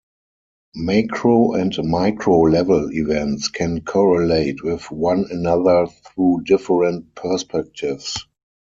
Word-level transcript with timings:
Macro 0.73 1.53
and 1.53 1.77
Micro 1.83 2.39
level 2.39 2.89
events 2.91 3.49
can 3.49 3.81
correlate 3.81 4.63
with 4.63 4.89
one 4.89 5.27
another 5.29 5.85
through 6.07 6.41
different 6.43 7.13
perspectives. 7.13 8.15